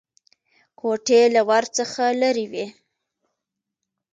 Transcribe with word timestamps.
کوټې 0.79 1.21
له 1.35 1.41
ور 1.49 1.63
څخه 1.77 2.03
لرې 2.21 2.45
وې. 2.51 2.65